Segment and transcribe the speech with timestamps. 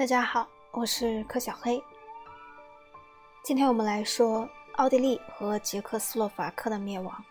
[0.00, 1.78] 大家好，我是柯小黑。
[3.44, 7.22] 今天我们来说奥地利和捷克斯洛伐克的灭亡。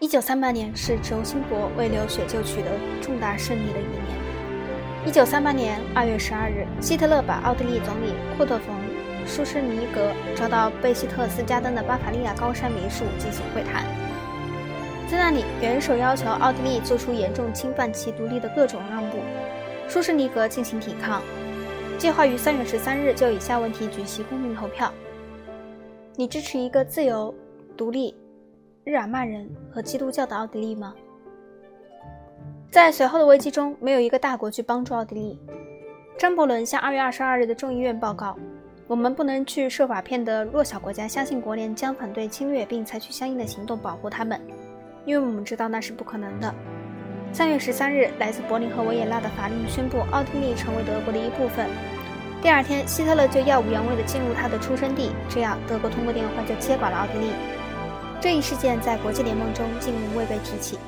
[0.00, 5.06] 一九三八年是轴心国为流血就取得重大胜利的一年。
[5.06, 8.76] 一九三八年二月十二日，希特勒把奥地利总理库特冯·
[9.26, 13.82] 舒施尼格招到贝希特斯加登的巴伐利亚高山别墅进行会谈。
[15.10, 19.16] 在那里，元首要求奥地利做出严重侵犯其独立的各种让步。
[19.92, 21.20] 舒施尼格进行抵抗，
[21.98, 24.90] 计划于三月十三日就以下问题举行公民投票：
[26.16, 27.34] 你支持一个自由、
[27.76, 28.16] 独立、
[28.84, 30.94] 日耳曼人和基督教的奥地利吗？
[32.70, 35.38] 在随后的危机中，没有一个大国去帮助奥地利。
[36.16, 38.34] 张伯伦向二月二十二日的众议院报告
[38.88, 44.40] ：“我们不能去设法骗得弱小国家相信国联将反对侵略，并采取相应的行动保护他们，
[45.04, 46.54] 因为我们知道那是不可能的。”
[47.32, 51.66] 三月十三日，来自柏林和维也纳的法令宣布奥地利成为德国的一部分。
[52.42, 57.30] 第二天，希特勒就耀武扬威地进入他的出生地，这样德国通过电话就接管了奥地利。
[58.20, 60.78] 这一事件在国际联盟中竟未被提起。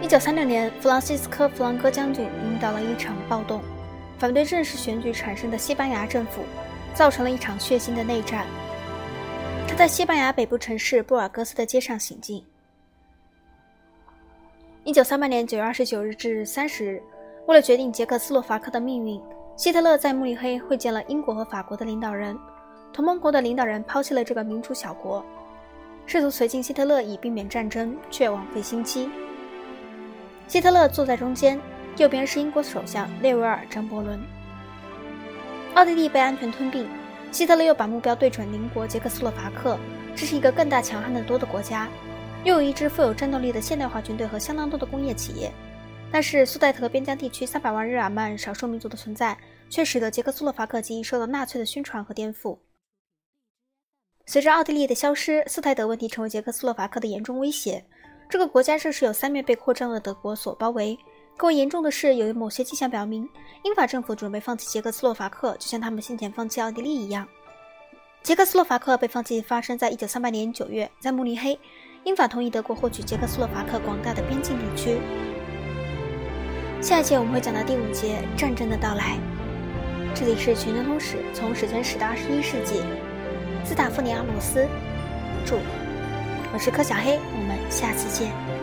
[0.00, 3.60] 一九三六年，弗朗西斯科·弗朗哥将军领导了一场暴动，
[4.16, 6.44] 反对正式选举产生的西班牙政府，
[6.94, 8.46] 造成了一场血腥的内战。
[9.66, 12.44] 他在西班牙北部城市布尔戈斯的街上行进。
[14.86, 17.02] 一九三八年九月二十九日至三十日，
[17.48, 19.20] 为了决定捷克斯洛伐克的命运，
[19.56, 22.38] 希特勒在慕尼黑会见了英国和法国的领导人。
[22.92, 25.26] 同盟国的领导人抛弃了这个民主小国，
[26.06, 29.10] 试图随进希特勒以避免战争，却枉费心机。
[30.46, 31.60] 希特勒坐在中间，
[31.96, 34.20] 右边是英国首相列维尔·张伯伦。
[35.74, 36.88] 奥地利被安全吞并，
[37.32, 39.76] 希特勒又把目标对准邻国捷克斯洛伐克，
[40.14, 41.88] 这是一个更大、强悍的多的国家。
[42.46, 45.50] 又有一支富有战斗力的现代化军队和相当多的工业企业，
[46.12, 49.36] 但是苏代特边疆地区三百万日耳曼少数民族的存在，
[49.68, 52.56] 却使得捷克斯洛伐克极易受到纳粹的宣传和颠覆。
[54.26, 57.84] 随着奥地利的消失，苏台德问题成为捷克斯洛伐克的严重威胁。
[58.28, 60.96] 这个国家正是有三面被扩张的德国所包围。
[61.36, 63.28] 更为严重的是，有某些迹象表明，
[63.64, 67.26] 英法政府准备放弃捷克斯洛伐克，就像他们先前放弃奥地利一样。
[68.22, 71.58] 捷克斯洛伐克被放弃发生在一九三八年九月，在慕尼黑。
[72.06, 74.96] 英法同意德国获取捷克斯洛伐克广大的边境地区。
[76.80, 79.18] 下一节我们会讲到第五节战争的到来。
[80.14, 82.80] 这里是全球通史，从史前史到二十一世纪，
[83.64, 84.68] 斯塔夫尼阿姆斯
[85.44, 85.58] 著。
[86.54, 88.55] 我是柯小黑，我们下次见。